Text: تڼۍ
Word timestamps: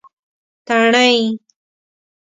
تڼۍ 0.67 1.07